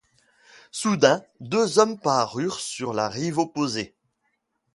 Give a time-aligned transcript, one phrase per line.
[0.71, 3.93] Soudain deux hommes parurent sur la rive opposée.